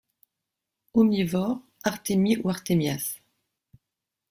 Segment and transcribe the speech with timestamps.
[0.95, 3.19] Omnivore, Artémie ou Artémias.